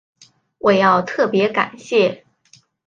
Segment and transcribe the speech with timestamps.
[0.57, 2.25] 我要特別感谢